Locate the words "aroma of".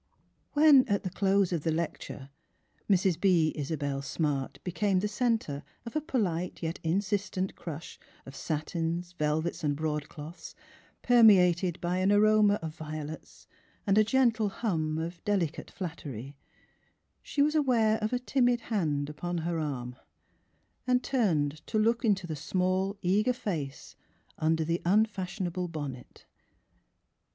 12.11-12.73